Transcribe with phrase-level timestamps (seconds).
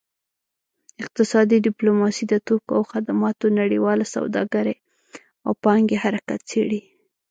[1.03, 4.75] اقتصادي ډیپلوماسي د توکو او خدماتو نړیواله سوداګرۍ
[5.45, 6.81] او پانګې حرکت څیړي